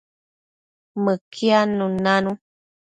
[1.03, 2.31] Mëquiadnun nanu